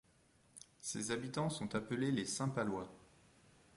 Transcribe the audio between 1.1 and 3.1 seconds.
habitants sont appelés les Saint-Palois.